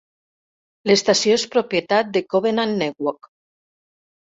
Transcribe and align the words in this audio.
L'estació 0.91 1.35
és 1.41 1.43
propietat 1.57 2.11
de 2.17 2.25
Covenant 2.35 2.75
Network. 2.83 3.33